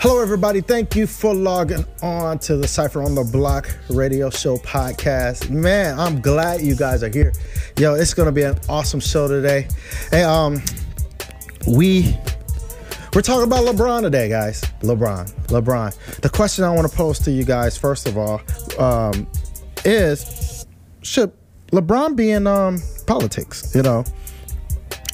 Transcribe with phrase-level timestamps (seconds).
[0.00, 0.60] Hello, everybody.
[0.60, 5.50] Thank you for logging on to the Cypher on the Bloc radio show podcast.
[5.50, 7.32] Man, I'm glad you guys are here.
[7.76, 9.66] Yo, it's gonna be an awesome show today.
[10.12, 10.62] Hey, um,
[11.66, 12.16] we
[13.12, 14.60] we're talking about LeBron today, guys.
[14.82, 16.20] LeBron, LeBron.
[16.20, 18.40] The question I want to pose to you guys, first of all,
[18.78, 19.26] um,
[19.84, 20.64] is
[21.02, 21.32] should
[21.72, 23.74] LeBron be in um politics?
[23.74, 24.04] You know,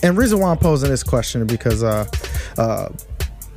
[0.03, 2.07] and reason why I'm posing this question is because uh,
[2.59, 2.91] uh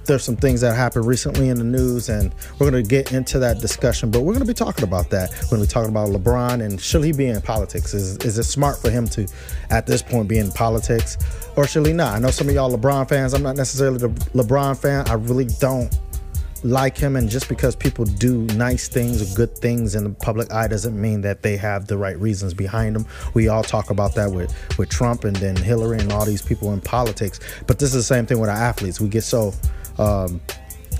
[0.07, 3.39] there's some things that happened recently in the news, and we're going to get into
[3.39, 4.09] that discussion.
[4.09, 5.33] But we're going to be talking about that.
[5.49, 7.93] When we're talking about LeBron and should he be in politics?
[7.93, 9.27] Is is it smart for him to,
[9.69, 11.17] at this point, be in politics,
[11.55, 12.15] or should he not?
[12.15, 13.33] I know some of y'all LeBron fans.
[13.33, 15.07] I'm not necessarily the LeBron fan.
[15.07, 15.95] I really don't
[16.63, 20.51] like him and just because people do nice things or good things in the public
[20.51, 23.05] eye doesn't mean that they have the right reasons behind them
[23.35, 26.73] we all talk about that with with trump and then hillary and all these people
[26.73, 29.53] in politics but this is the same thing with our athletes we get so
[29.99, 30.41] um,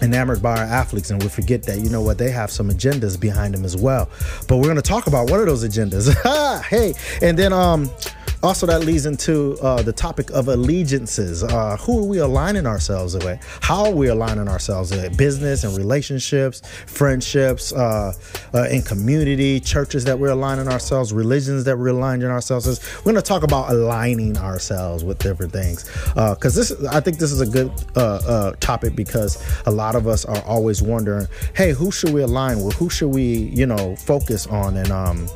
[0.02, 3.20] enamored by our athletes and we forget that you know what they have some agendas
[3.20, 4.10] behind them as well.
[4.48, 6.14] But we're going to talk about one of those agendas.
[6.68, 7.90] Hey and then um
[8.44, 11.44] also, that leads into uh, the topic of allegiances.
[11.44, 13.44] Uh, who are we aligning ourselves with?
[13.62, 15.18] How are we aligning ourselves with?
[15.18, 18.14] Business and relationships, friendships, uh,
[18.54, 22.98] uh in community, churches that we're aligning ourselves, religions that we're aligning ourselves with.
[23.00, 25.86] We're going to talk about aligning ourselves with different things.
[26.10, 30.08] Because uh, this, I think this is a good uh, topic because a lot of
[30.08, 32.76] us are always wondering, hey, who should we align with?
[32.76, 34.78] Who should we, you know, focus on?
[34.78, 35.28] And, um,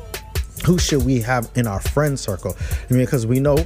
[0.64, 2.56] who should we have in our friend circle?
[2.58, 3.56] I mean, because we know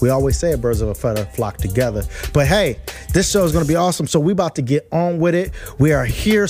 [0.00, 2.02] we always say birds of a feather flock together.
[2.32, 2.78] But hey,
[3.12, 4.06] this show is going to be awesome.
[4.06, 5.52] So we about to get on with it.
[5.78, 6.48] We are here,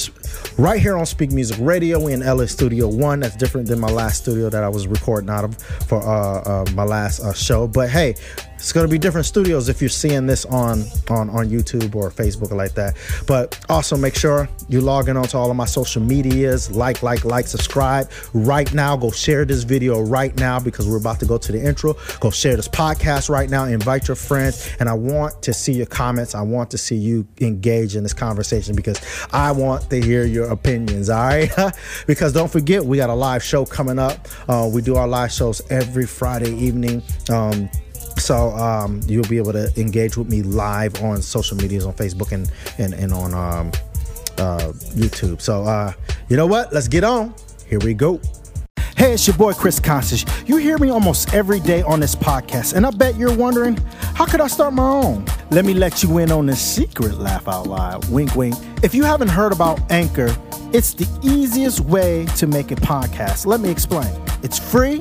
[0.57, 2.05] right here on Speak Music Radio.
[2.05, 3.21] We in LA Studio One.
[3.21, 6.65] That's different than my last studio that I was recording out of for uh, uh,
[6.75, 7.67] my last uh, show.
[7.67, 8.15] But hey,
[8.61, 12.11] it's going to be different studios if you're seeing this on on on YouTube or
[12.11, 12.95] Facebook or like that.
[13.27, 16.71] But also make sure you log in onto all of my social medias.
[16.71, 18.97] Like, like, like, subscribe right now.
[18.97, 21.95] Go share this video right now because we're about to go to the intro.
[22.21, 23.65] Go share this podcast right now.
[23.65, 26.35] Invite your friends, and I want to see your comments.
[26.35, 29.01] I want to see you engage in this conversation because
[29.33, 31.09] I want to hear your opinions.
[31.09, 31.51] All right,
[32.07, 34.29] because don't forget we got a live show coming up.
[34.47, 37.03] Uh, we do our live shows every Friday evening.
[37.31, 37.71] Um,
[38.21, 42.33] so um, you'll be able to engage with me live on social medias on Facebook
[42.33, 43.69] and and, and on um,
[44.39, 45.41] uh, YouTube.
[45.41, 45.93] So uh,
[46.29, 46.73] you know what?
[46.73, 47.35] Let's get on.
[47.67, 48.21] Here we go.
[48.97, 50.27] Hey, it's your boy Chris Conscience.
[50.47, 53.79] You hear me almost every day on this podcast, and I bet you're wondering,
[54.15, 55.25] how could I start my own?
[55.51, 58.07] Let me let you in on the secret laugh out loud.
[58.11, 58.57] Wink, wink.
[58.83, 60.37] If you haven't heard about Anchor,
[60.75, 63.47] it's the easiest way to make a podcast.
[63.47, 64.15] Let me explain.
[64.43, 65.01] It's free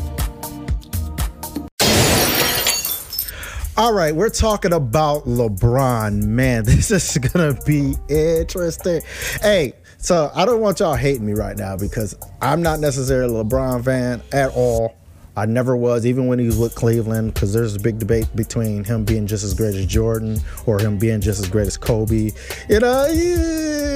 [3.81, 6.21] All right, we're talking about LeBron.
[6.21, 9.01] Man, this is gonna be interesting.
[9.41, 13.43] Hey, so I don't want y'all hating me right now because I'm not necessarily a
[13.43, 14.95] LeBron fan at all.
[15.35, 18.83] I never was, even when he was with Cleveland, because there's a big debate between
[18.83, 22.31] him being just as great as Jordan or him being just as great as Kobe.
[22.67, 23.05] You know,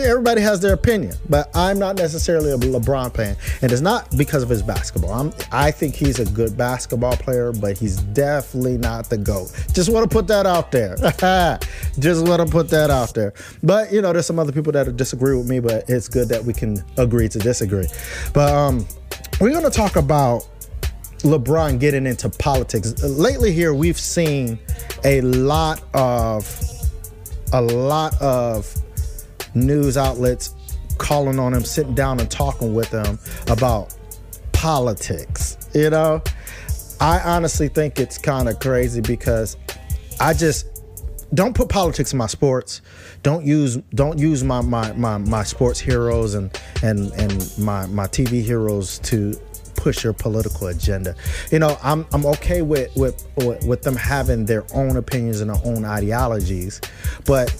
[0.05, 4.43] everybody has their opinion, but I'm not necessarily a LeBron fan, and it's not because
[4.43, 5.11] of his basketball.
[5.11, 9.51] I'm, I think he's a good basketball player, but he's definitely not the GOAT.
[9.73, 10.95] Just want to put that out there.
[11.99, 13.33] just want to put that out there.
[13.61, 16.45] But, you know, there's some other people that disagree with me, but it's good that
[16.45, 17.87] we can agree to disagree.
[18.33, 18.87] But um,
[19.41, 20.47] we're to talk about
[21.25, 23.01] LeBron getting into politics.
[23.03, 24.59] Lately here we've seen
[25.03, 26.47] a lot of
[27.51, 28.73] a lot of
[29.55, 30.53] news outlets
[30.99, 33.95] calling on him, sitting down and talking with him about
[34.53, 35.57] politics.
[35.73, 36.21] You know,
[37.01, 39.57] I honestly think it's kind of crazy because
[40.19, 40.75] I just
[41.33, 42.81] don't put politics in my sports.
[43.23, 48.05] Don't use don't use my my my, my sports heroes and and and my my
[48.05, 49.33] TV heroes to
[49.85, 51.13] push your political agenda.
[51.51, 53.23] You know, I'm I'm okay with with
[53.67, 56.81] with them having their own opinions and their own ideologies,
[57.23, 57.53] but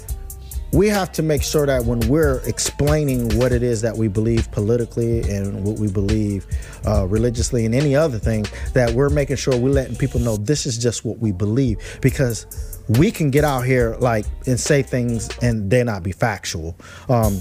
[0.74, 4.52] we have to make sure that when we're explaining what it is that we believe
[4.52, 6.48] politically and what we believe
[6.88, 8.44] uh, religiously and any other thing,
[8.74, 12.82] that we're making sure we're letting people know this is just what we believe because
[12.98, 16.76] we can get out here like and say things and they not be factual.
[17.08, 17.40] Um,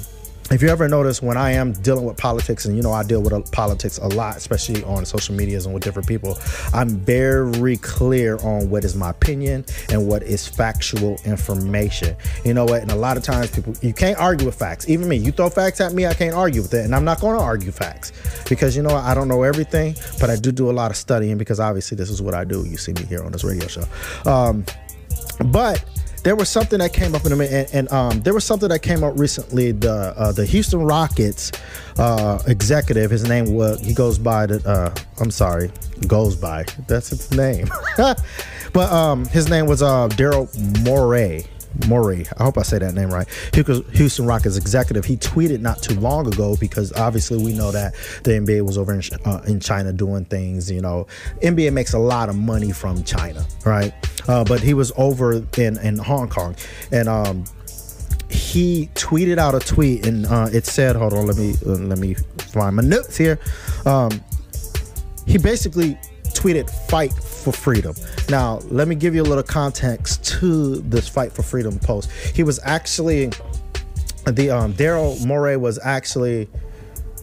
[0.55, 3.21] if you ever notice when I am dealing with politics, and you know I deal
[3.21, 6.39] with politics a lot, especially on social medias and with different people,
[6.73, 12.15] I'm very clear on what is my opinion and what is factual information.
[12.45, 12.83] You know what?
[12.83, 14.89] And a lot of times people you can't argue with facts.
[14.89, 17.21] Even me, you throw facts at me, I can't argue with it, and I'm not
[17.21, 18.13] going to argue facts
[18.49, 21.37] because you know I don't know everything, but I do do a lot of studying
[21.37, 22.65] because obviously this is what I do.
[22.65, 23.85] You see me here on this radio show,
[24.25, 24.65] um,
[25.47, 25.85] but
[26.25, 28.71] there was something that came up in a minute, and, and um, there was something
[28.71, 29.73] that came up recently.
[29.73, 31.53] The uh, the Houston Rockets
[31.99, 35.71] uh, executive, his name was he goes by the uh, I'm sorry,
[36.09, 40.49] goes by that's his name, but um, his name was uh, Daryl
[40.85, 41.47] Morey.
[41.87, 42.27] Morey.
[42.39, 43.27] I hope I say that name right.
[43.53, 45.05] Houston Rockets executive.
[45.05, 48.95] He tweeted not too long ago because obviously we know that the NBA was over
[48.95, 50.71] in, uh, in China doing things.
[50.71, 51.07] You know,
[51.43, 53.93] NBA makes a lot of money from China, right?
[54.29, 56.57] Uh, but he was over in in Hong Kong,
[56.93, 57.45] and um,
[58.31, 61.99] he tweeted out a tweet, and uh, it said, "Hold on, let me uh, let
[61.99, 63.39] me find my notes here."
[63.85, 64.11] Um,
[65.27, 65.99] he basically
[66.35, 67.95] tweeted "Fight for freedom.
[68.29, 72.11] Now, let me give you a little context to this fight for freedom post.
[72.11, 73.31] He was actually
[74.27, 76.49] the um, Daryl Morey was actually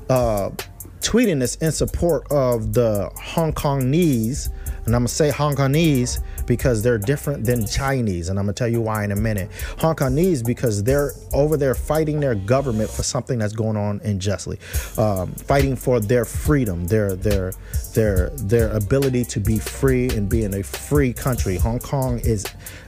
[0.09, 0.51] uh,
[0.99, 4.49] tweeting this in support of the Hong Kongese
[4.85, 8.67] and I'm gonna say Hong Kongese because they're different than Chinese, and I'm gonna tell
[8.67, 9.49] you why in a minute.
[9.77, 14.59] Hong Kongese because they're over there fighting their government for something that's going on unjustly,
[14.97, 17.53] um, fighting for their freedom, their their
[17.93, 21.55] their their ability to be free and be in a free country.
[21.55, 22.45] Hong Kong is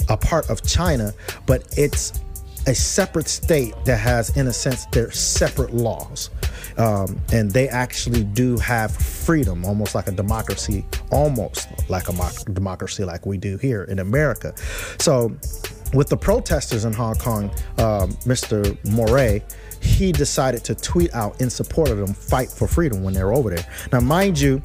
[0.09, 1.13] a part of China,
[1.45, 2.19] but it's
[2.67, 6.31] a separate state that has, in a sense, their separate laws.
[6.77, 13.03] Um, and they actually do have freedom, almost like a democracy, almost like a democracy
[13.03, 14.53] like we do here in America.
[14.99, 15.35] So,
[15.93, 18.77] with the protesters in Hong Kong, um, Mr.
[18.91, 19.43] Morey,
[19.79, 23.49] he decided to tweet out in support of them fight for freedom when they're over
[23.51, 23.65] there.
[23.91, 24.61] Now, mind you,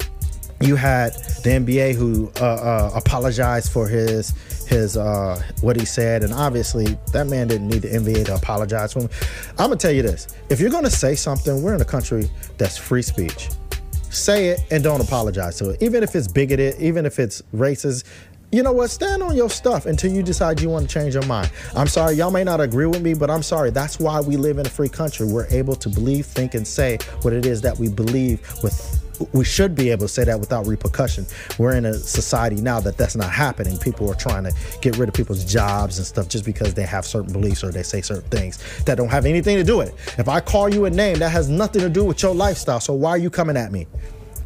[0.61, 4.33] you had the NBA who uh, uh, apologized for his
[4.67, 8.93] his uh, what he said, and obviously that man didn't need the NBA to apologize
[8.93, 9.09] for him.
[9.51, 12.77] I'm gonna tell you this: if you're gonna say something, we're in a country that's
[12.77, 13.49] free speech.
[14.09, 18.05] Say it and don't apologize to it, even if it's bigoted, even if it's racist.
[18.51, 18.89] You know what?
[18.89, 21.51] Stand on your stuff until you decide you want to change your mind.
[21.75, 23.69] I'm sorry, y'all may not agree with me, but I'm sorry.
[23.69, 25.27] That's why we live in a free country.
[25.27, 28.73] We're able to believe, think, and say what it is that we believe with
[29.33, 31.25] we should be able to say that without repercussion.
[31.57, 33.77] We're in a society now that that's not happening.
[33.77, 37.05] People are trying to get rid of people's jobs and stuff just because they have
[37.05, 40.19] certain beliefs or they say certain things that don't have anything to do with it.
[40.19, 42.79] If I call you a name, that has nothing to do with your lifestyle.
[42.79, 43.87] So why are you coming at me?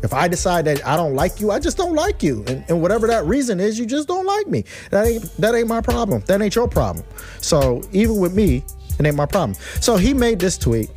[0.03, 2.81] If I decide that I don't like you, I just don't like you, and, and
[2.81, 4.65] whatever that reason is, you just don't like me.
[4.91, 6.21] That ain't that ain't my problem.
[6.27, 7.05] That ain't your problem.
[7.39, 8.65] So even with me,
[8.99, 9.55] it ain't my problem.
[9.79, 10.89] So he made this tweet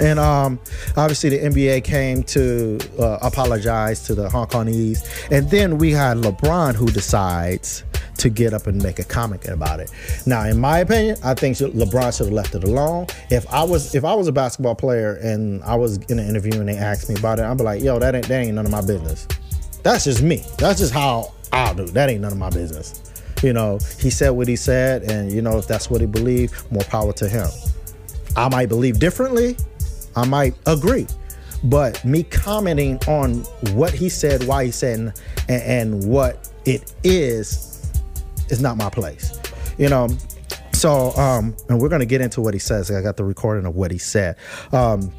[0.00, 0.60] and um,
[0.96, 5.30] obviously, the NBA came to uh, apologize to the Hong Kongese.
[5.30, 7.84] And then we had LeBron who decides
[8.18, 9.90] to get up and make a comment about it.
[10.26, 13.06] Now, in my opinion, I think LeBron should have left it alone.
[13.30, 16.60] If I was if I was a basketball player and I was in an interview
[16.60, 18.66] and they asked me about it, I'd be like, "Yo, that ain't that ain't none
[18.66, 19.26] of my business."
[19.82, 20.44] That's just me.
[20.58, 21.86] That's just how I'll do.
[21.86, 23.02] That ain't none of my business.
[23.42, 26.70] You know, he said what he said, and you know if that's what he believed,
[26.70, 27.48] more power to him.
[28.36, 29.56] I might believe differently,
[30.16, 31.06] I might agree.
[31.64, 33.40] But me commenting on
[33.74, 35.14] what he said, why he said,
[35.48, 37.92] and, and what it is,
[38.48, 39.38] is not my place.
[39.78, 40.08] You know,
[40.72, 42.90] so um, and we're gonna get into what he says.
[42.90, 44.36] I got the recording of what he said.
[44.72, 45.12] Um,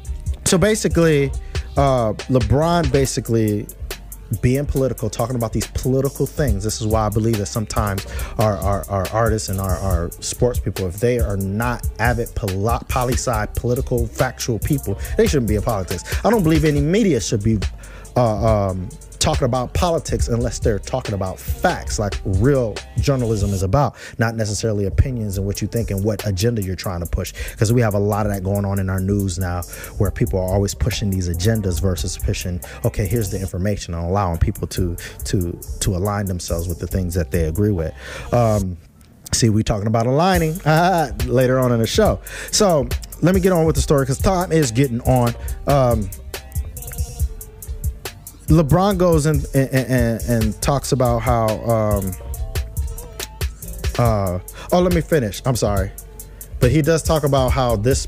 [0.44, 1.30] so basically,
[1.76, 3.66] uh, LeBron basically
[4.40, 6.64] being political, talking about these political things.
[6.64, 8.06] This is why I believe that sometimes
[8.38, 13.14] our, our, our artists and our, our, sports people, if they are not avid poli
[13.14, 16.24] sci political, factual people, they shouldn't be in politics.
[16.24, 17.58] I don't believe any media should be
[18.16, 18.88] uh, um,
[19.18, 24.86] talking about politics unless they're talking about facts, like real journalism is about, not necessarily
[24.86, 27.32] opinions and what you think and what agenda you're trying to push.
[27.52, 29.62] Because we have a lot of that going on in our news now,
[29.98, 34.38] where people are always pushing these agendas versus pushing, okay, here's the information, and allowing
[34.38, 37.94] people to to to align themselves with the things that they agree with.
[38.32, 38.76] Um,
[39.32, 40.54] see, we talking about aligning
[41.26, 42.20] later on in the show.
[42.50, 42.88] So
[43.22, 45.34] let me get on with the story because time is getting on.
[45.66, 46.08] Um,
[48.48, 51.48] LeBron goes and and, and, and talks about how.
[51.64, 52.12] Um,
[53.98, 54.38] uh,
[54.72, 55.42] oh, let me finish.
[55.44, 55.90] I'm sorry,
[56.60, 58.06] but he does talk about how this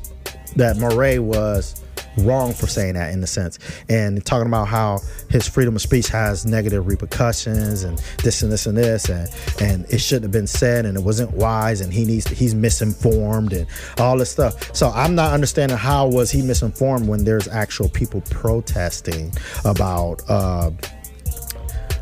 [0.57, 1.80] that Morey was
[2.19, 4.99] wrong for saying that in a sense, and talking about how
[5.31, 9.29] his freedom of speech has negative repercussions and this and this and this, and
[9.61, 12.55] and it shouldn't have been said, and it wasn't wise, and he needs to, he's
[12.55, 13.67] misinformed and
[13.99, 14.75] all this stuff.
[14.75, 19.33] So I'm not understanding how was he misinformed when there's actual people protesting
[19.65, 20.23] about.
[20.29, 20.71] Uh,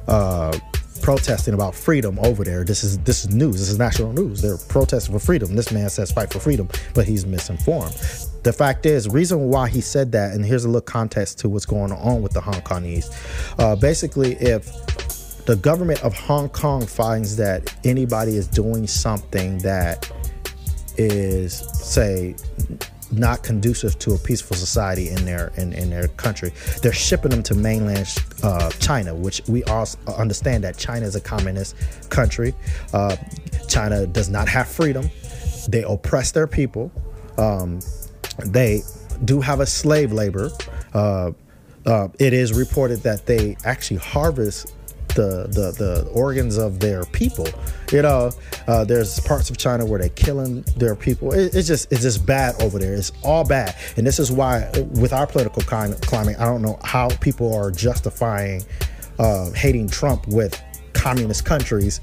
[0.07, 0.59] uh,
[1.03, 2.65] protesting about freedom over there.
[2.65, 3.61] This is this is news.
[3.61, 4.43] This is national news.
[4.43, 5.55] They're protesting for freedom.
[5.55, 7.95] This man says fight for freedom, but he's misinformed.
[8.43, 11.67] The fact is, reason why he said that, and here's a little context to what's
[11.67, 13.11] going on with the Hong Kongese.
[13.59, 14.67] Uh, basically, if
[15.45, 20.11] the government of Hong Kong finds that anybody is doing something that
[20.97, 22.37] is, say,
[23.11, 26.53] not conducive to a peaceful society in their in, in their country.
[26.83, 31.21] They're shipping them to mainland uh, China, which we all understand that China is a
[31.21, 31.75] communist
[32.11, 32.55] country.
[32.93, 33.17] Uh,
[33.69, 35.09] China does not have freedom.
[35.69, 36.93] They oppress their people.
[37.39, 37.81] Um,
[38.45, 38.83] they
[39.25, 40.51] do have a slave labor.
[40.95, 41.33] Uh,
[41.87, 44.75] uh it is reported that they actually harvest
[45.15, 47.49] the the, the organs of their people.
[47.93, 48.31] You know,
[48.67, 51.33] uh, there's parts of China where they're killing their people.
[51.33, 52.95] It, it's just it's just bad over there.
[52.95, 57.09] It's all bad, and this is why with our political climate, I don't know how
[57.21, 58.63] people are justifying
[59.19, 60.61] uh, hating Trump with
[60.93, 62.01] communist countries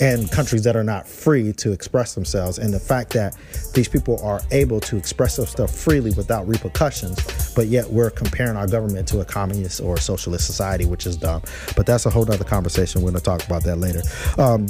[0.00, 2.58] and countries that are not free to express themselves.
[2.58, 3.36] And the fact that
[3.74, 8.66] these people are able to express themselves freely without repercussions, but yet we're comparing our
[8.66, 11.42] government to a communist or socialist society, which is dumb.
[11.76, 13.02] But that's a whole other conversation.
[13.02, 14.02] We're going to talk about that later.
[14.38, 14.66] Um,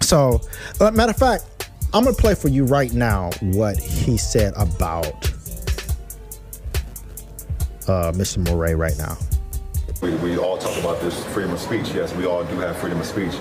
[0.00, 0.40] so,
[0.80, 4.54] uh, matter of fact, I'm going to play for you right now what he said
[4.56, 5.06] about
[7.88, 8.38] uh, Mr.
[8.48, 9.18] Morey right now.
[10.00, 11.92] We, we all talk about this freedom of speech.
[11.92, 13.34] Yes, we all do have freedom of speech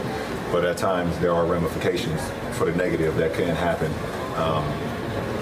[0.52, 2.22] but at times there are ramifications
[2.58, 3.92] for the negative that can happen
[4.36, 4.64] um,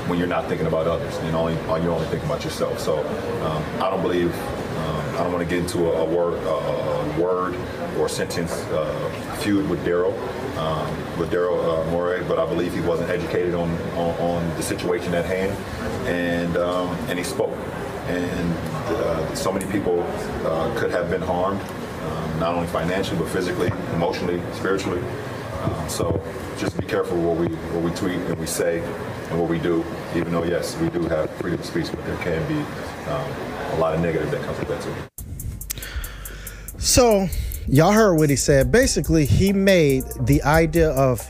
[0.10, 2.80] when you're not thinking about others and only you're only thinking about yourself.
[2.80, 3.00] So
[3.46, 6.50] um, I don't believe um, I don't want to get into a, a word a,
[6.50, 7.56] a, word
[7.98, 10.14] or sentence uh, feud with Daryl
[10.58, 14.64] um, with Daryl uh, Morey, but I believe he wasn't educated on, on, on the
[14.64, 15.52] situation at hand,
[16.08, 17.56] and um, and he spoke,
[18.08, 18.54] and
[18.88, 20.04] uh, so many people
[20.46, 21.62] uh, could have been harmed
[22.40, 25.02] not only financially, but physically, emotionally, spiritually.
[25.62, 26.22] Um, so
[26.58, 28.80] just be careful what we what we tweet and we say
[29.30, 29.84] and what we do.
[30.16, 32.60] Even though yes, we do have freedom of speech, but there can be
[33.10, 33.32] um,
[33.74, 34.94] a lot of negative that comes with that too.
[36.78, 37.28] So
[37.68, 38.72] y'all heard what he said.
[38.72, 41.28] Basically, he made the idea of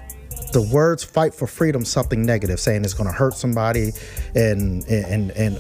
[0.54, 3.92] the words fight for freedom something negative saying it's going to hurt somebody
[4.36, 5.60] and and and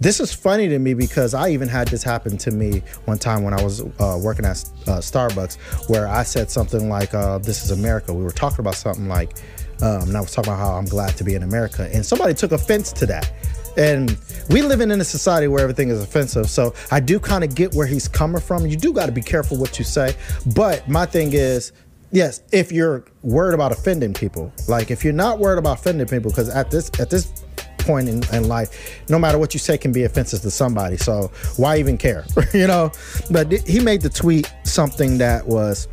[0.00, 3.42] this is funny to me because I even had this happen to me one time
[3.42, 7.64] when I was uh, working at uh, Starbucks, where I said something like, uh, "This
[7.64, 9.38] is America." We were talking about something like,
[9.82, 12.34] um, and I was talking about how I'm glad to be in America, and somebody
[12.34, 13.32] took offense to that.
[13.76, 14.16] And
[14.50, 17.74] we live in a society where everything is offensive, so I do kind of get
[17.74, 18.66] where he's coming from.
[18.66, 20.14] You do got to be careful what you say,
[20.54, 21.72] but my thing is,
[22.10, 26.30] yes, if you're worried about offending people, like if you're not worried about offending people,
[26.30, 27.44] because at this at this
[27.88, 30.98] point in, in life, no matter what you say can be offensive to somebody.
[30.98, 32.26] So why even care?
[32.52, 32.92] you know?
[33.30, 35.88] But he made the tweet something that was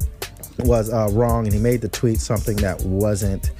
[0.59, 3.51] was uh, wrong, and he made the tweet something that wasn't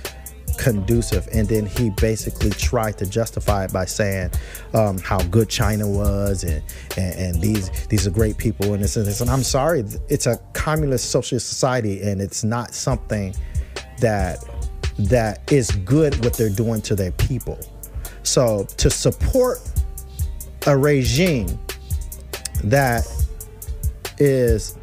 [0.58, 4.32] conducive and then he basically tried to justify it by saying
[4.74, 6.63] um, how good China was and,
[6.96, 10.27] and, and these these are great people and this and this and I'm sorry it's
[10.27, 13.36] a communist socialist society and it's not something
[14.00, 14.38] that
[14.98, 17.60] that is good what they're doing to their people
[18.25, 19.60] so to support
[20.67, 21.60] a regime
[22.63, 23.05] that
[24.17, 24.77] is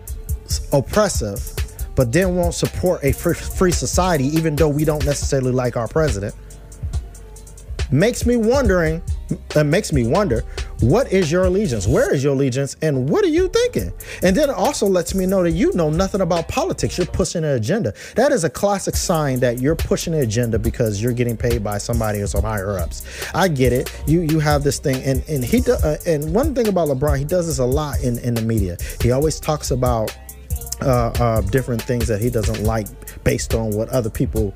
[0.72, 1.40] oppressive,
[1.94, 6.34] but then won't support a free, society, even though we don't necessarily like our president,
[7.90, 9.02] makes me wondering.
[9.56, 10.44] It makes me wonder
[10.82, 11.86] what is your allegiance?
[11.86, 12.76] Where is your allegiance?
[12.82, 13.92] And what are you thinking?
[14.22, 16.98] And then it also lets me know that you know nothing about politics.
[16.98, 17.94] You're pushing an agenda.
[18.16, 21.78] That is a classic sign that you're pushing an agenda because you're getting paid by
[21.78, 23.06] somebody or some higher ups.
[23.32, 23.92] I get it.
[24.08, 27.18] You you have this thing, and and he do, uh, and one thing about LeBron,
[27.18, 28.76] he does this a lot in in the media.
[29.00, 30.16] He always talks about
[30.80, 32.88] uh, uh, different things that he doesn't like
[33.22, 34.52] based on what other people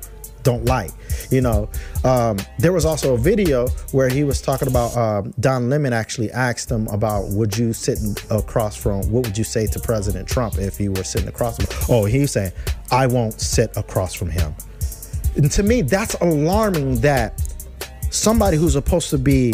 [0.47, 0.91] don't like.
[1.29, 1.69] You know,
[2.05, 6.31] um, there was also a video where he was talking about um, Don Lemon actually
[6.31, 7.99] asked him about would you sit
[8.31, 11.67] across from what would you say to President Trump if you were sitting across from?
[11.93, 12.53] Oh, he's saying
[12.91, 14.55] I won't sit across from him.
[15.35, 17.43] And to me, that's alarming that
[18.09, 19.53] somebody who's supposed to be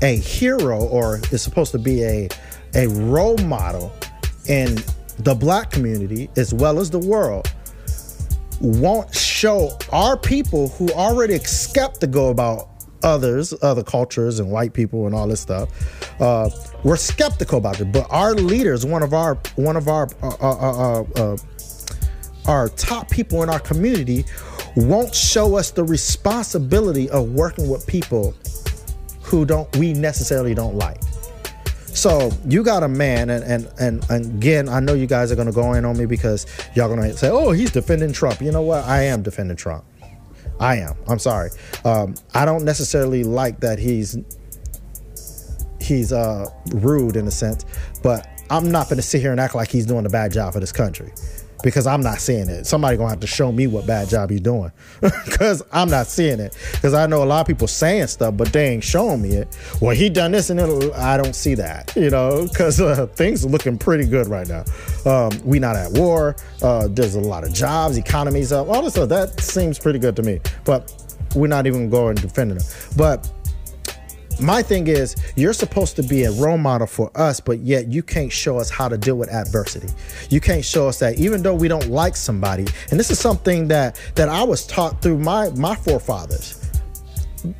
[0.00, 2.28] a hero or is supposed to be a
[2.76, 3.92] a role model
[4.46, 4.76] in
[5.18, 7.52] the black community as well as the world
[8.62, 9.12] won't
[9.42, 12.68] show our people who already skeptical about
[13.02, 15.68] others, other cultures, and white people and all this stuff,
[16.20, 16.48] uh,
[16.84, 17.90] we're skeptical about it.
[17.90, 21.36] But our leaders, one of our one of our uh, uh, uh,
[22.46, 24.24] our top people in our community,
[24.76, 28.34] won't show us the responsibility of working with people
[29.22, 31.00] who don't we necessarily don't like.
[31.94, 33.70] So you got a man, and and
[34.10, 37.14] and, again, I know you guys are gonna go in on me because y'all gonna
[37.16, 38.84] say, "Oh, he's defending Trump." You know what?
[38.84, 39.84] I am defending Trump.
[40.58, 40.94] I am.
[41.06, 41.50] I'm sorry.
[41.84, 44.16] Um, I don't necessarily like that he's
[45.80, 47.64] he's uh, rude in a sense,
[48.02, 50.60] but I'm not to sit here and act like he's doing a bad job for
[50.60, 51.12] this country
[51.62, 52.66] because I'm not seeing it.
[52.66, 56.40] Somebody gonna have to show me what bad job he's doing because I'm not seeing
[56.40, 56.56] it.
[56.72, 59.56] Because I know a lot of people saying stuff, but they ain't showing me it.
[59.80, 60.60] Well, he done this and
[60.94, 64.64] I don't see that, you know, because uh, things are looking pretty good right now.
[65.04, 66.36] Um, we not at war.
[66.62, 69.08] Uh, there's a lot of jobs, economies up, all this stuff.
[69.08, 70.40] That seems pretty good to me.
[70.64, 70.92] But
[71.34, 72.66] we're not even going defending him.
[72.96, 73.30] But
[74.40, 78.02] my thing is you're supposed to be a role model for us but yet you
[78.02, 79.88] can't show us how to deal with adversity.
[80.30, 83.68] You can't show us that even though we don't like somebody and this is something
[83.68, 86.70] that that i was taught through my my forefathers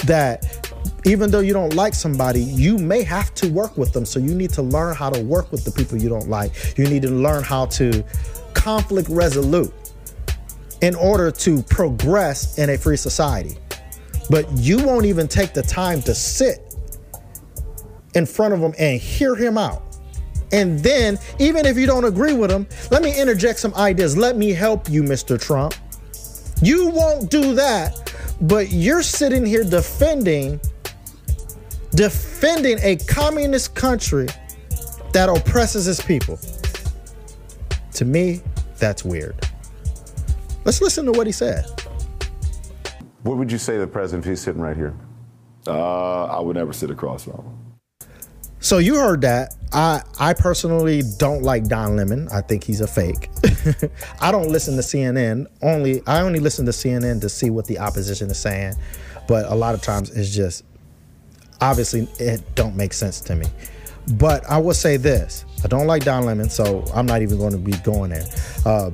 [0.04, 0.72] that
[1.04, 4.04] even though you don't like somebody you may have to work with them.
[4.04, 6.78] So you need to learn how to work with the people you don't like.
[6.78, 8.04] You need to learn how to
[8.54, 9.72] conflict resolute
[10.80, 13.56] in order to progress in a free society
[14.30, 16.74] but you won't even take the time to sit
[18.14, 19.82] in front of him and hear him out.
[20.52, 24.16] And then, even if you don't agree with him, let me interject some ideas.
[24.16, 25.40] Let me help you, Mr.
[25.40, 25.74] Trump.
[26.60, 30.60] You won't do that, but you're sitting here defending
[31.94, 34.26] defending a communist country
[35.12, 36.38] that oppresses its people.
[37.94, 38.40] To me,
[38.78, 39.36] that's weird.
[40.64, 41.66] Let's listen to what he said.
[43.22, 44.94] What would you say to the president if he's sitting right here?
[45.66, 47.62] Uh, I would never sit across from him.
[48.58, 49.54] So you heard that.
[49.72, 52.28] I I personally don't like Don Lemon.
[52.28, 53.28] I think he's a fake.
[54.20, 55.46] I don't listen to CNN.
[55.62, 58.74] Only I only listen to CNN to see what the opposition is saying.
[59.26, 60.64] But a lot of times it's just
[61.60, 63.46] obviously it don't make sense to me.
[64.14, 67.52] But I will say this: I don't like Don Lemon, so I'm not even going
[67.52, 68.26] to be going there.
[68.64, 68.90] Uh,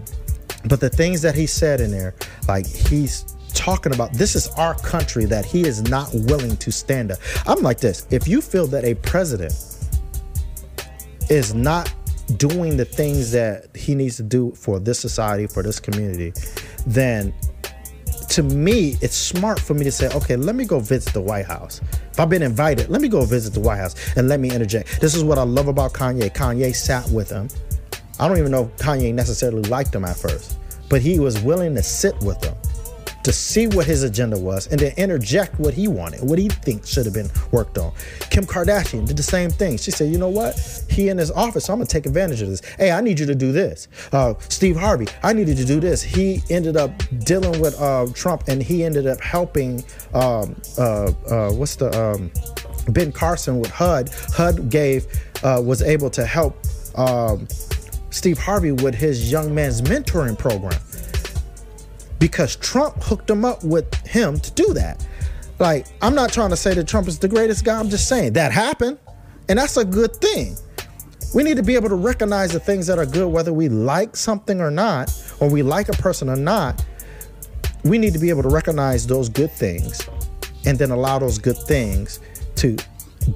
[0.64, 2.14] but the things that he said in there,
[2.47, 7.13] like he's talking about this is our country that he is not willing to stand
[7.13, 7.19] up.
[7.47, 9.55] I'm like this if you feel that a president
[11.29, 11.93] is not
[12.37, 16.33] doing the things that he needs to do for this society, for this community,
[16.87, 17.33] then
[18.31, 21.47] to me, it's smart for me to say, okay, let me go visit the White
[21.47, 21.81] House.
[22.11, 25.01] If I've been invited, let me go visit the White House and let me interject.
[25.01, 26.31] This is what I love about Kanye.
[26.33, 27.49] Kanye sat with him.
[28.21, 30.59] I don't even know if Kanye necessarily liked him at first,
[30.91, 32.55] but he was willing to sit with them
[33.25, 36.89] to see what his agenda was and to interject what he wanted, what he thinks
[36.89, 37.93] should have been worked on.
[38.31, 39.77] Kim Kardashian did the same thing.
[39.77, 40.59] She said, you know what?
[40.89, 42.63] He in his office, so I'm gonna take advantage of this.
[42.77, 43.89] Hey, I need you to do this.
[44.13, 46.03] Uh, Steve Harvey, I needed to do this.
[46.03, 46.91] He ended up
[47.25, 52.31] dealing with uh, Trump and he ended up helping, um, uh, uh what's the, um,
[52.93, 54.11] Ben Carson with HUD.
[54.35, 55.07] HUD gave,
[55.43, 56.57] uh, was able to help
[56.97, 57.47] um,
[58.11, 60.81] Steve Harvey with his young man's mentoring program
[62.19, 65.07] because Trump hooked him up with him to do that.
[65.59, 67.79] Like, I'm not trying to say that Trump is the greatest guy.
[67.79, 68.99] I'm just saying that happened.
[69.49, 70.57] And that's a good thing.
[71.35, 74.17] We need to be able to recognize the things that are good, whether we like
[74.17, 76.85] something or not, or we like a person or not.
[77.85, 80.09] We need to be able to recognize those good things
[80.65, 82.21] and then allow those good things
[82.57, 82.77] to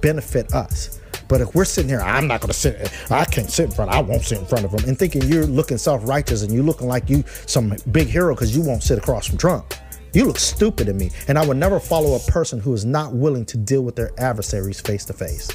[0.01, 1.01] benefit us.
[1.33, 2.93] But if we're sitting here, I'm not going to sit.
[3.11, 3.91] I can't sit in front.
[3.91, 4.87] I won't sit in front of them.
[4.87, 8.61] and thinking you're looking self-righteous and you looking like you some big hero because you
[8.63, 9.73] won't sit across from Trump.
[10.13, 13.15] You look stupid to me, and I would never follow a person who is not
[13.15, 15.49] willing to deal with their adversaries face to face.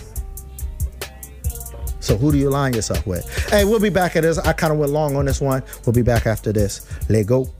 [2.00, 3.30] So who do you align yourself with?
[3.52, 4.40] Hey, we'll be back at this.
[4.40, 5.62] I kind of went long on this one.
[5.86, 6.88] We'll be back after this.
[7.08, 7.54] Let go.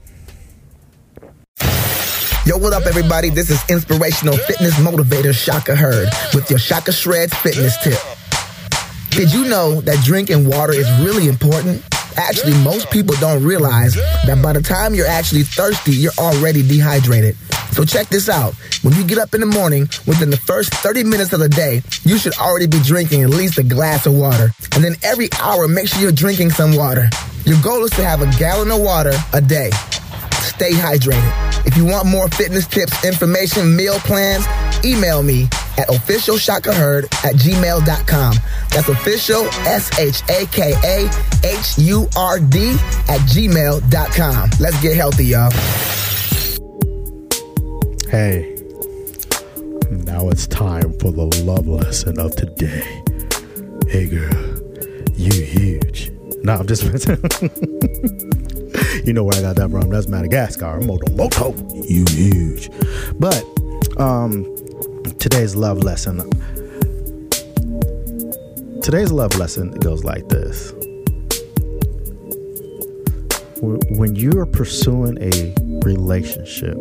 [2.48, 3.28] Yo, what up, everybody?
[3.28, 7.98] This is inspirational fitness motivator Shaka Hurd with your Shaka Shreds fitness tip.
[9.10, 11.82] Did you know that drinking water is really important?
[12.16, 17.36] Actually, most people don't realize that by the time you're actually thirsty, you're already dehydrated.
[17.72, 18.54] So check this out.
[18.82, 21.82] When you get up in the morning, within the first 30 minutes of the day,
[22.04, 24.50] you should already be drinking at least a glass of water.
[24.72, 27.08] And then every hour, make sure you're drinking some water.
[27.44, 29.70] Your goal is to have a gallon of water a day.
[30.42, 31.66] Stay hydrated.
[31.66, 34.44] If you want more fitness tips, information, meal plans,
[34.84, 38.34] email me at officialshakahurd at gmail.com.
[38.70, 40.30] That's official, S-H-A-K-A-H-U-R-D
[43.08, 44.50] at gmail.com.
[44.60, 45.50] Let's get healthy, y'all.
[48.10, 48.54] Hey,
[49.90, 53.02] now it's time for the love lesson of today.
[53.86, 54.58] Hey girl,
[55.14, 56.10] you huge.
[56.42, 56.82] Nah, I'm just
[59.04, 59.90] You know where I got that from.
[59.90, 60.80] That's Madagascar.
[60.80, 61.54] Moto Moto.
[61.84, 62.70] You huge.
[63.18, 63.42] But
[63.98, 64.44] um
[65.18, 66.18] today's love lesson.
[68.82, 70.72] Today's love lesson goes like this.
[73.60, 75.54] When you are pursuing a
[75.84, 76.78] relationship,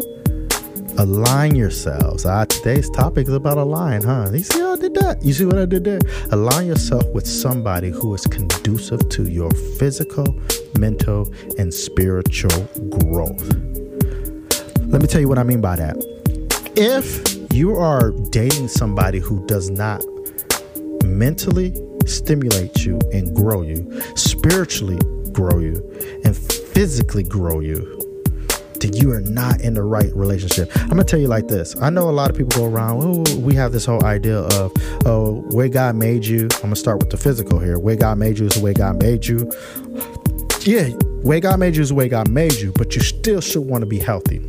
[1.00, 2.26] align yourselves.
[2.26, 4.30] Ah, today's topic is about align, huh?
[4.32, 5.24] You see how I did that?
[5.24, 6.00] You see what I did there?
[6.32, 10.40] Align yourself with somebody who is conducive to your physical,
[10.78, 13.42] mental, and spiritual growth.
[14.86, 15.98] Let me tell you what I mean by that.
[16.76, 20.06] If you are dating somebody who does not
[21.04, 21.74] mentally
[22.06, 25.00] stimulate you and grow you, spiritually
[25.32, 25.74] grow you,
[26.24, 27.82] and physically grow you,
[28.80, 30.70] then you are not in the right relationship.
[30.76, 31.76] I'm gonna tell you like this.
[31.82, 33.02] I know a lot of people go around.
[33.02, 34.72] Oh, we have this whole idea of
[35.08, 36.44] oh, way God made you.
[36.44, 37.80] I'm gonna start with the physical here.
[37.80, 39.52] Way God made you is the way God made you.
[40.62, 40.90] Yeah,
[41.24, 43.82] way God made you is the way God made you, but you still should want
[43.82, 44.46] to be healthy.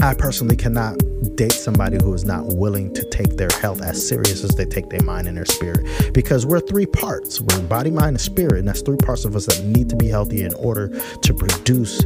[0.00, 0.98] I personally cannot
[1.36, 4.88] date somebody who is not willing to take their health as serious as they take
[4.90, 8.68] their mind and their spirit because we're three parts we're body mind and spirit and
[8.68, 10.88] that's three parts of us that need to be healthy in order
[11.22, 12.02] to produce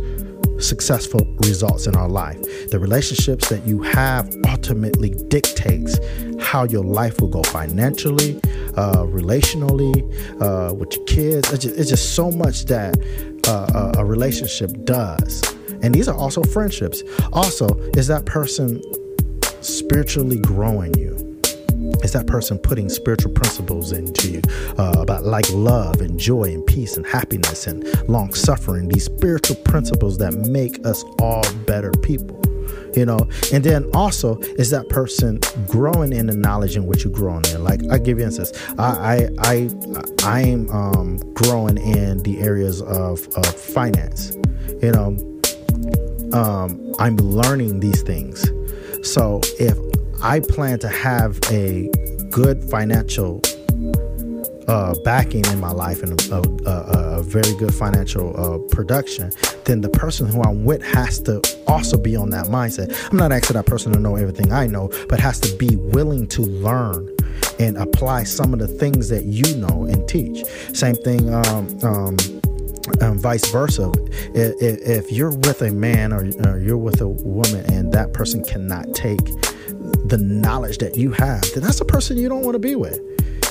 [0.59, 2.41] successful results in our life.
[2.71, 5.99] The relationships that you have ultimately dictates
[6.41, 8.41] how your life will go financially,
[8.77, 10.03] uh, relationally,
[10.41, 11.51] uh, with your kids.
[11.53, 12.97] It's just, it's just so much that
[13.49, 15.43] uh, a relationship does.
[15.83, 17.03] And these are also friendships.
[17.33, 18.83] Also, is that person
[19.63, 21.31] spiritually growing you?
[22.03, 24.43] is that person putting spiritual principles into you
[24.79, 29.57] uh, about like love and joy and peace and happiness and long suffering these spiritual
[29.57, 32.41] principles that make us all better people
[32.95, 33.19] you know
[33.53, 37.63] and then also is that person growing in the knowledge in which you're growing in
[37.63, 39.69] like i give you instance i i
[40.25, 44.37] i i'm um, growing in the areas of, of finance
[44.83, 45.17] you know
[46.33, 48.51] um, i'm learning these things
[49.03, 49.79] so if
[50.23, 51.91] I plan to have a
[52.31, 53.41] good financial
[54.69, 59.33] uh, backing in my life and a, a, a very good financial uh, production,
[59.65, 62.95] then the person who I'm with has to also be on that mindset.
[63.11, 66.29] I'm not asking that person to know everything I know, but has to be willing
[66.29, 67.09] to learn
[67.59, 70.45] and apply some of the things that you know and teach.
[70.75, 71.33] Same thing.
[71.33, 72.17] Um, um,
[73.01, 73.93] um, vice versa.
[74.35, 78.45] If, if, you're with a man or, or you're with a woman and that person
[78.45, 79.25] cannot take
[80.05, 83.01] the knowledge that you have, then that's a person you don't want to be with.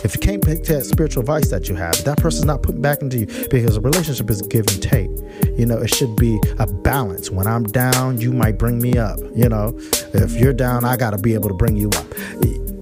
[0.04, 3.02] If you can't pick that spiritual advice that you have, that person's not putting back
[3.02, 5.10] into you because a relationship is give and take.
[5.58, 7.30] You know, it should be a balance.
[7.30, 9.20] When I'm down, you might bring me up.
[9.36, 9.78] You know,
[10.14, 12.06] if you're down, I got to be able to bring you up.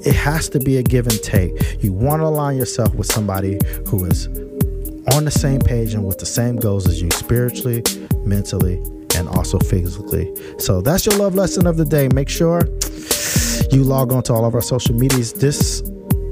[0.06, 1.84] It has to be a give and take.
[1.84, 4.28] You want to align yourself with somebody who is
[5.14, 7.84] on the same page and with the same goals as you spiritually,
[8.24, 8.76] mentally,
[9.16, 10.34] and also physically.
[10.60, 12.10] So that's your love lesson of the day.
[12.14, 12.62] Make sure
[13.72, 15.34] you log on to all of our social medias.
[15.34, 15.82] This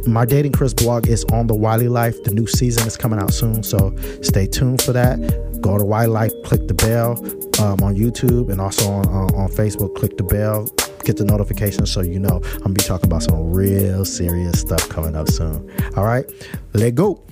[0.08, 2.24] my dating Chris blog is on the Wiley Life.
[2.24, 5.18] The new season is coming out soon, so stay tuned for that.
[5.62, 7.18] Go to Wiley Life, click the bell
[7.60, 9.96] um, on YouTube and also on, on, on Facebook.
[9.96, 10.68] Click the bell,
[11.04, 14.88] get the notifications so you know I'm gonna be talking about some real serious stuff
[14.90, 15.72] coming up soon.
[15.96, 16.26] All right,
[16.74, 17.24] let go.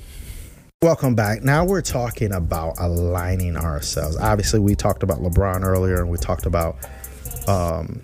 [0.83, 1.43] Welcome back.
[1.43, 4.17] Now we're talking about aligning ourselves.
[4.17, 6.75] Obviously, we talked about LeBron earlier, and we talked about
[7.47, 8.01] um,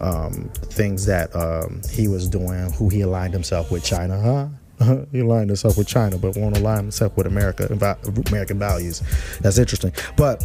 [0.00, 4.98] um, things that um, he was doing, who he aligned himself with China, huh?
[5.10, 7.66] he aligned himself with China, but won't align himself with America,
[8.28, 9.02] American values.
[9.40, 9.92] That's interesting.
[10.16, 10.40] But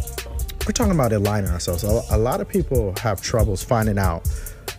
[0.66, 1.84] we're talking about aligning ourselves.
[1.84, 4.28] A, lot of people have troubles finding out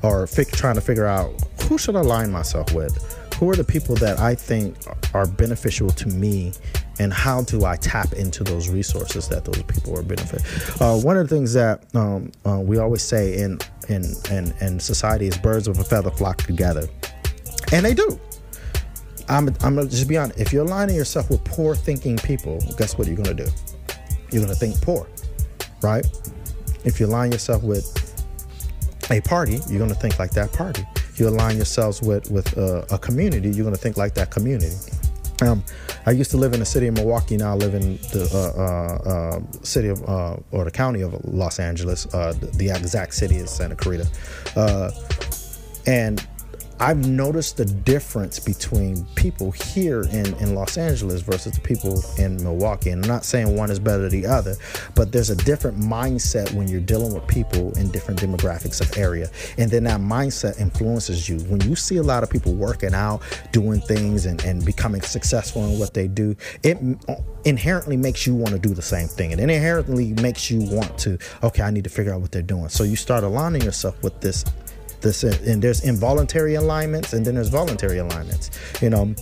[0.04, 3.25] or trying to figure out who should align myself with.
[3.40, 4.78] Who are the people that I think
[5.14, 6.54] are beneficial to me
[7.00, 10.42] and how do I tap into those resources that those people are benefit?
[10.82, 14.80] Uh, one of the things that um, uh, we always say in, in in in
[14.80, 16.88] society is birds of a feather flock together,
[17.74, 18.20] and they do.
[19.28, 20.40] I'm I'm gonna just be honest.
[20.40, 23.48] If you're aligning yourself with poor thinking people, guess what you're gonna do?
[24.32, 25.08] You're gonna think poor,
[25.82, 26.06] right?
[26.86, 27.92] If you align yourself with
[29.10, 30.86] a party, you're gonna think like that party.
[31.16, 34.76] You align yourselves with with uh, a community, you're gonna think like that community.
[35.42, 35.64] Um,
[36.06, 37.36] I used to live in the city of Milwaukee.
[37.36, 41.14] Now I live in the uh, uh, uh city of uh, or the county of
[41.26, 42.06] Los Angeles.
[42.14, 44.08] Uh, the, the, exact city is Santa Clarita,
[45.86, 46.26] and
[46.80, 52.36] I've noticed the difference between people here in, in Los Angeles versus the people in
[52.44, 52.90] Milwaukee.
[52.90, 54.56] And I'm not saying one is better than the other,
[54.94, 59.30] but there's a different mindset when you're dealing with people in different demographics of area.
[59.58, 61.38] And then that mindset influences you.
[61.46, 63.22] When you see a lot of people working out,
[63.54, 66.78] doing things, and, and becoming successful in what they do, it
[67.46, 69.32] inherently makes you want to do the same thing.
[69.32, 72.68] It inherently makes you want to, okay, I need to figure out what they're doing.
[72.68, 74.44] So you start aligning yourself with this
[75.06, 79.16] this and there's involuntary alignments and then there's voluntary alignments you know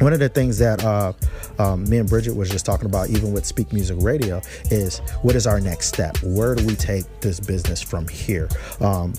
[0.00, 1.12] one of the things that uh,
[1.58, 5.34] um, me and Bridget was just talking about, even with Speak Music Radio, is what
[5.34, 6.16] is our next step?
[6.22, 8.48] Where do we take this business from here?
[8.80, 9.12] Um,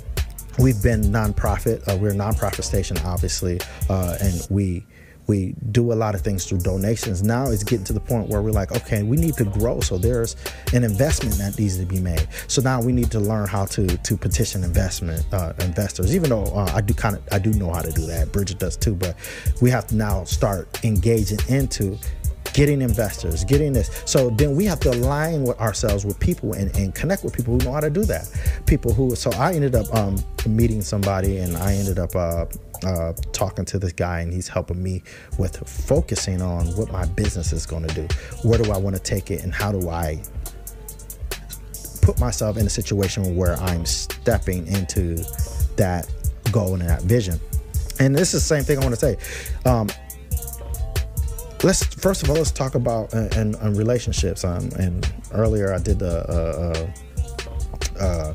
[0.57, 1.85] we've been nonprofit.
[1.87, 4.85] Uh, we're a nonprofit station, obviously, uh, and we
[5.29, 7.21] we do a lot of things through donations.
[7.21, 9.79] Now it's getting to the point where we're like, okay, we need to grow.
[9.79, 10.35] So there's
[10.73, 12.27] an investment that needs to be made.
[12.47, 16.15] So now we need to learn how to to petition investment uh, investors.
[16.15, 18.31] Even though uh, I do kind of I do know how to do that.
[18.31, 19.15] Bridget does too, but
[19.61, 21.95] we have to now start engaging into
[22.53, 24.03] getting investors, getting this.
[24.05, 27.57] So then we have to align with ourselves with people and, and connect with people
[27.57, 28.29] who know how to do that.
[28.65, 32.45] People who, so I ended up um, meeting somebody and I ended up uh,
[32.85, 35.03] uh, talking to this guy, and he's helping me
[35.37, 38.07] with focusing on what my business is going to do.
[38.47, 40.21] Where do I want to take it, and how do I
[42.01, 45.15] put myself in a situation where I'm stepping into
[45.75, 46.09] that
[46.51, 47.39] goal and that vision?
[47.99, 49.17] And this is the same thing I want to say.
[49.69, 49.89] Um,
[51.63, 54.43] let's first of all let's talk about uh, and, and relationships.
[54.43, 56.25] Um, and earlier I did the.
[56.29, 58.33] Uh, uh, uh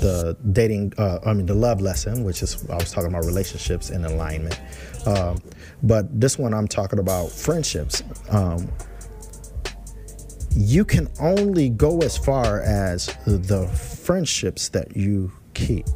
[0.00, 3.90] the dating, uh, I mean, the love lesson, which is, I was talking about relationships
[3.90, 4.58] and alignment.
[5.06, 5.38] Um,
[5.82, 8.02] but this one, I'm talking about friendships.
[8.30, 8.70] Um,
[10.56, 15.86] you can only go as far as the friendships that you keep,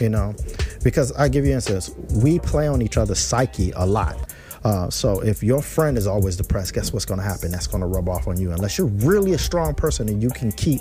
[0.00, 0.34] you know,
[0.82, 1.90] because I give you instance,
[2.22, 4.33] we play on each other's psyche a lot.
[4.64, 7.50] Uh, so if your friend is always depressed, guess what's going to happen?
[7.50, 8.50] That's going to rub off on you.
[8.50, 10.80] Unless you're really a strong person and you can keep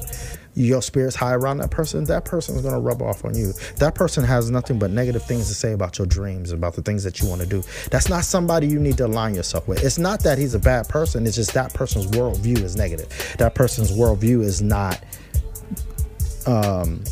[0.56, 3.52] your spirits high around that person, that person is going to rub off on you.
[3.78, 7.04] That person has nothing but negative things to say about your dreams, about the things
[7.04, 7.62] that you want to do.
[7.91, 9.84] That's not somebody you need to align yourself with.
[9.84, 11.26] It's not that he's a bad person.
[11.26, 13.36] It's just that person's worldview is negative.
[13.38, 15.04] That person's worldview is not.
[16.46, 17.04] Um,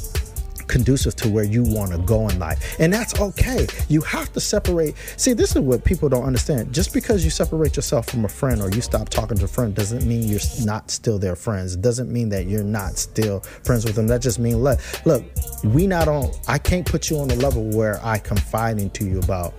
[0.71, 2.79] conducive to where you want to go in life.
[2.79, 3.67] And that's okay.
[3.89, 4.95] You have to separate.
[5.17, 6.73] See, this is what people don't understand.
[6.73, 9.75] Just because you separate yourself from a friend or you stop talking to a friend
[9.75, 11.75] doesn't mean you're not still their friends.
[11.75, 14.07] It doesn't mean that you're not still friends with them.
[14.07, 15.23] That just means, look, look,
[15.63, 19.19] we not on, I can't put you on a level where I confide into you
[19.19, 19.53] about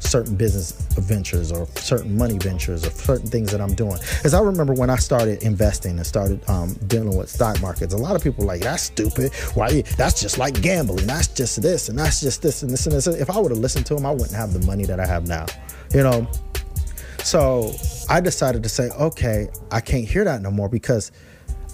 [0.00, 3.98] certain business ventures or certain money ventures or certain things that I'm doing.
[4.24, 7.96] As I remember when I started investing and started um, dealing with stock markets, a
[7.96, 9.34] lot of people like, that's stupid.
[9.54, 9.82] Why?
[9.96, 11.06] That's just like gambling.
[11.06, 13.06] That's just this and that's just this and this and this.
[13.06, 15.26] If I would have listened to them, I wouldn't have the money that I have
[15.26, 15.46] now,
[15.92, 16.26] you know?
[17.24, 17.74] So
[18.08, 21.12] I decided to say, okay, I can't hear that no more because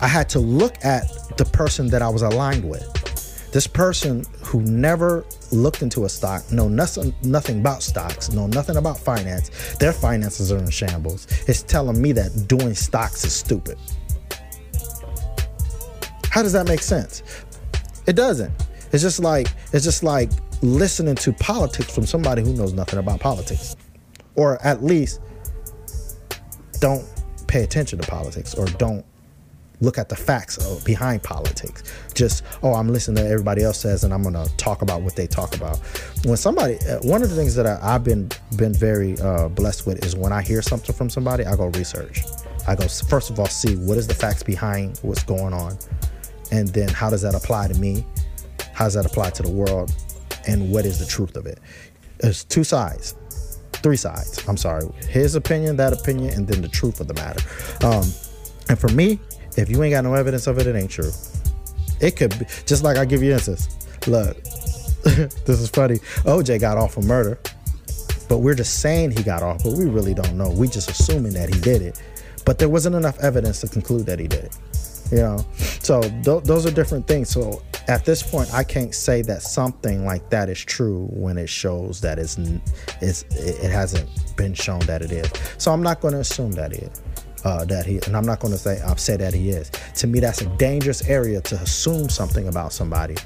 [0.00, 1.04] I had to look at
[1.36, 3.13] the person that I was aligned with.
[3.54, 8.76] This person who never looked into a stock, know nothing, nothing about stocks, know nothing
[8.76, 13.78] about finance, their finances are in shambles, is telling me that doing stocks is stupid.
[16.30, 17.22] How does that make sense?
[18.08, 18.52] It doesn't.
[18.92, 23.20] It's just like it's just like listening to politics from somebody who knows nothing about
[23.20, 23.76] politics.
[24.34, 25.20] Or at least
[26.80, 27.04] don't
[27.46, 29.06] pay attention to politics or don't
[29.84, 31.82] look at the facts behind politics.
[32.14, 35.14] Just, oh, I'm listening to everybody else says, and I'm going to talk about what
[35.14, 35.78] they talk about.
[36.24, 39.86] When somebody, uh, one of the things that I, have been been very uh, blessed
[39.86, 42.22] with is when I hear something from somebody, I go research.
[42.66, 45.76] I go first of all see what is the facts behind what's going on,
[46.50, 48.06] and then how does that apply to me?
[48.72, 49.94] How does that apply to the world?
[50.46, 51.58] And what is the truth of it?
[52.18, 53.14] There's two sides,
[53.74, 54.46] three sides.
[54.48, 57.42] I'm sorry, his opinion, that opinion, and then the truth of the matter.
[57.86, 58.04] Um,
[58.68, 59.20] and for me,
[59.56, 61.10] if you ain't got no evidence of it, it ain't true.
[62.00, 63.68] It could be just like I give you instance.
[64.06, 64.42] Look,
[65.04, 65.96] this is funny.
[66.24, 67.38] OJ got off for murder,
[68.28, 70.50] but we're just saying he got off, but we really don't know.
[70.50, 72.02] We just assuming that he did it,
[72.44, 74.58] but there wasn't enough evidence to conclude that he did it.
[75.10, 77.28] You know, so th- those are different things.
[77.28, 81.48] So at this point, I can't say that something like that is true when it
[81.48, 82.38] shows that it's,
[83.00, 85.30] it's it hasn't been shown that it is.
[85.58, 87.02] So I'm not going to assume that it is
[87.44, 89.70] uh, that he, and I'm not going to say I've said that he is.
[89.96, 93.16] To me, that's a dangerous area to assume something about somebody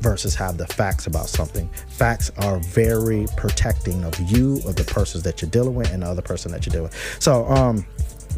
[0.00, 1.68] versus have the facts about something.
[1.88, 6.06] Facts are very protecting of you, of the persons that you're dealing with, and the
[6.06, 7.22] other person that you're dealing with.
[7.22, 7.84] So, um,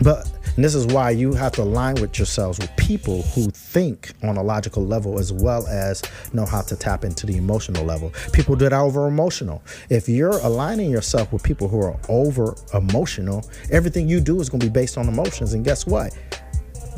[0.03, 4.11] but And this is why you have to align with yourselves with people who think
[4.25, 8.13] on a logical level as well as know how to tap into the emotional level.
[8.33, 9.63] People that are over emotional.
[9.89, 14.59] If you're aligning yourself with people who are over emotional, everything you do is going
[14.59, 15.53] to be based on emotions.
[15.53, 16.19] And guess what?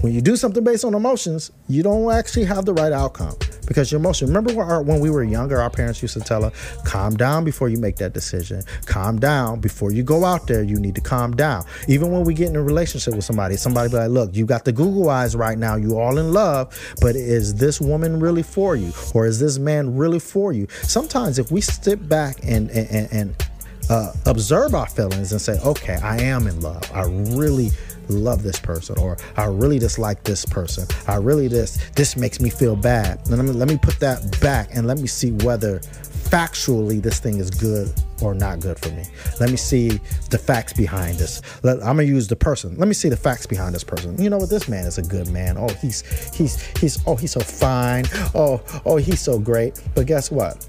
[0.00, 3.34] When you do something based on emotions, you don't actually have the right outcome
[3.66, 4.28] because your emotion.
[4.28, 6.54] Remember when, we were younger, our parents used to tell us,
[6.86, 8.62] calm down before you make that decision.
[8.86, 10.62] Calm down before you go out there.
[10.62, 11.64] You need to calm down.
[11.86, 14.64] Even when we get in a relationship with somebody, somebody be like, look, you got
[14.64, 15.76] the Google eyes right now.
[15.76, 18.92] You all in love, but is this woman really for you?
[19.12, 20.66] Or is this man really for you?
[20.82, 23.46] Sometimes if we sit back and, and, and
[23.90, 26.82] uh, observe our feelings and say, okay, I am in love.
[26.94, 27.02] I
[27.36, 27.70] really
[28.10, 30.86] love this person or I really dislike this person.
[31.06, 33.28] I really this this makes me feel bad.
[33.28, 37.38] Let me let me put that back and let me see whether factually this thing
[37.38, 37.92] is good
[38.22, 39.04] or not good for me.
[39.40, 41.42] Let me see the facts behind this.
[41.62, 42.76] Let, I'm gonna use the person.
[42.76, 44.20] Let me see the facts behind this person.
[44.20, 44.50] You know what?
[44.50, 45.56] This man is a good man.
[45.58, 46.02] Oh, he's
[46.34, 48.04] he's he's oh he's so fine.
[48.34, 49.80] Oh oh he's so great.
[49.94, 50.68] But guess what?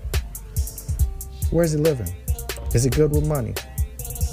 [1.51, 2.11] Where's he living?
[2.73, 3.53] Is he good with money?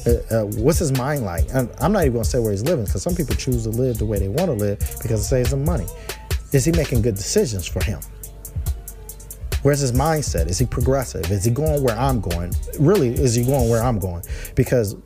[0.08, 1.44] Uh, uh, what's his mind like?
[1.52, 3.98] And I'm not even gonna say where he's living because some people choose to live
[3.98, 5.86] the way they want to live because it saves them money.
[6.52, 8.00] Is he making good decisions for him?
[9.62, 10.48] Where's his mindset?
[10.48, 11.30] Is he progressive?
[11.30, 12.54] Is he going where I'm going?
[12.78, 14.22] Really, is he going where I'm going?
[14.54, 14.96] Because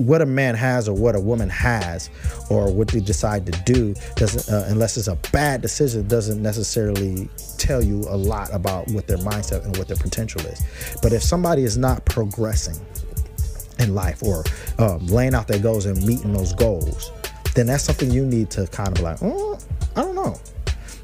[0.00, 2.08] what a man has or what a woman has
[2.48, 7.28] or what they decide to do doesn't uh, unless it's a bad decision doesn't necessarily
[7.58, 11.22] tell you a lot about what their mindset and what their potential is but if
[11.22, 12.74] somebody is not progressing
[13.80, 14.44] in life or
[14.78, 17.10] um, laying out their goals and meeting those goals,
[17.54, 19.58] then that's something you need to kind of like, oh,
[19.96, 20.38] I don't know.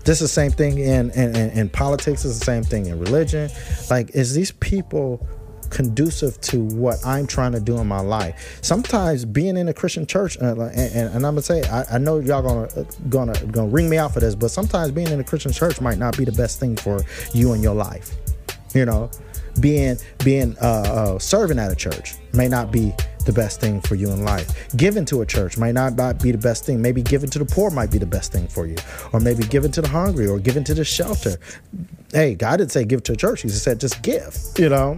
[0.04, 3.00] This is the same thing in, in, in, in politics, is the same thing in
[3.00, 3.50] religion.
[3.90, 5.26] Like, is these people
[5.70, 8.58] conducive to what I'm trying to do in my life.
[8.62, 11.98] Sometimes being in a Christian church, uh, and, and, and, I'm gonna say, I, I,
[11.98, 15.20] know y'all gonna uh, gonna gonna ring me out for this, but sometimes being in
[15.20, 17.00] a Christian church might not be the best thing for
[17.32, 18.12] you and your life.
[18.74, 19.10] You know,
[19.60, 23.94] being being uh, uh, serving at a church may not be the best thing for
[23.94, 24.68] you in life.
[24.76, 26.80] Giving to a church might not be the best thing.
[26.80, 28.76] Maybe giving to the poor might be the best thing for you,
[29.12, 31.36] or maybe giving to the hungry, or giving to the shelter.
[32.12, 33.42] Hey, God didn't say give to a church.
[33.42, 34.36] He just said just give.
[34.56, 34.96] You know,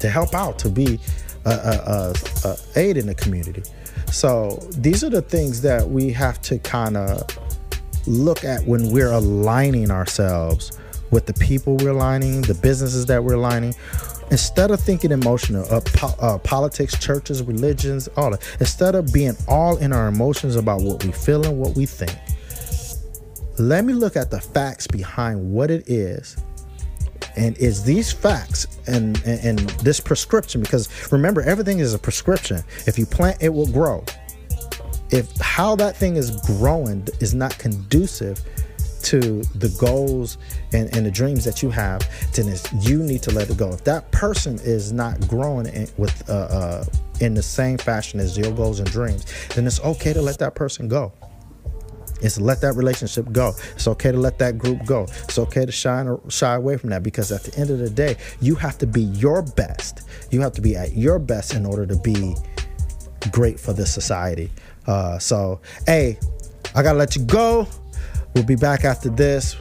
[0.00, 1.00] to help out, to be
[1.44, 3.62] a, a, a, a aid in the community.
[4.10, 7.26] So these are the things that we have to kind of
[8.06, 10.78] look at when we're aligning ourselves
[11.12, 13.74] with the people we're aligning, the businesses that we're aligning.
[14.32, 19.34] Instead of thinking emotional, uh, po- uh, politics, churches, religions, all that, instead of being
[19.46, 22.16] all in our emotions about what we feel and what we think,
[23.58, 26.36] let me look at the facts behind what it is.
[27.36, 32.62] And is these facts and, and, and, this prescription because remember everything is a prescription.
[32.86, 34.04] If you plant it will grow.
[35.10, 38.42] If how that thing is growing is not conducive
[39.04, 40.38] to the goals
[40.72, 42.00] and, and the dreams that you have,
[42.32, 43.70] then you need to let it go.
[43.72, 46.84] If that person is not growing in, with uh, uh,
[47.20, 50.54] in the same fashion as your goals and dreams, then it's okay to let that
[50.54, 51.12] person go.
[52.22, 53.52] It's let that relationship go.
[53.74, 55.06] It's okay to let that group go.
[55.24, 58.16] It's okay to shy shy away from that because at the end of the day,
[58.40, 60.08] you have to be your best.
[60.30, 62.36] You have to be at your best in order to be
[63.32, 64.50] great for this society.
[64.86, 66.18] Uh, so, hey,
[66.74, 67.66] I gotta let you go.
[68.34, 69.56] We'll be back after this.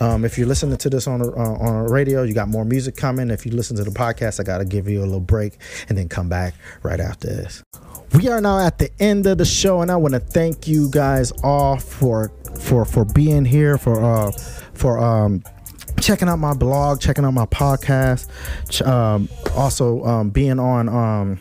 [0.00, 2.64] Um, if you're listening to this on a, uh, on a radio, you got more
[2.64, 3.30] music coming.
[3.30, 5.96] If you listen to the podcast, I got to give you a little break and
[5.96, 7.62] then come back right after this.
[8.12, 10.90] We are now at the end of the show, and I want to thank you
[10.90, 14.30] guys all for for for being here for uh
[14.74, 15.42] for um
[16.00, 18.28] checking out my blog, checking out my podcast,
[18.86, 21.40] um, also um, being on um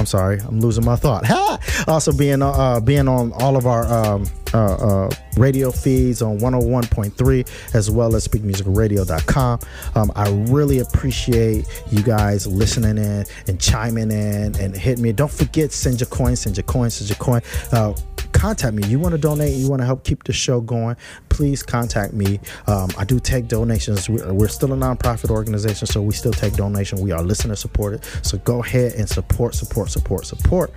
[0.00, 1.30] I'm sorry, I'm losing my thought.
[1.86, 7.74] also being uh, being on all of our um, uh, uh, radio feeds on 101.3
[7.74, 9.60] as well as speakmusicradio.com.
[9.94, 15.12] Um, I really appreciate you guys listening in and chiming in and hitting me.
[15.12, 17.42] Don't forget, send your coin, send your coin, send your coin.
[17.70, 17.92] Uh,
[18.40, 18.86] contact me.
[18.86, 20.96] You want to donate, you want to help keep the show going,
[21.28, 22.40] please contact me.
[22.66, 24.08] Um, I do take donations.
[24.08, 27.02] We're, we're, still a nonprofit organization, so we still take donations.
[27.02, 28.02] We are listener supported.
[28.22, 30.72] So go ahead and support, support, support, support.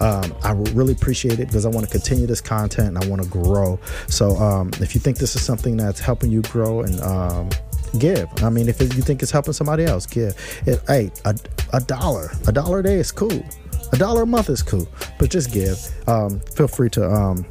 [0.00, 3.22] Um, I really appreciate it because I want to continue this content and I want
[3.22, 3.80] to grow.
[4.08, 7.48] So um, if you think this is something that's helping you grow and um,
[7.98, 8.28] give.
[8.42, 10.34] I mean, if you think it's helping somebody else, give.
[10.66, 11.34] It, hey, a,
[11.72, 13.42] a dollar, a dollar a day is cool.
[13.92, 15.78] A dollar a month is cool, but just give.
[16.08, 17.46] Um, feel free to um,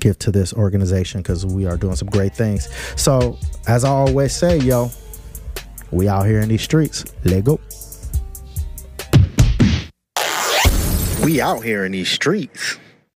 [0.00, 2.68] give to this organization because we are doing some great things.
[2.96, 4.90] So, as I always say, yo,
[5.90, 7.04] we out here in these streets.
[7.24, 7.60] Lego.
[11.22, 12.78] We out here in these streets.